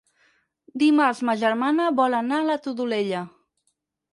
[0.83, 3.23] Dimarts ma germana vol anar a la Todolella.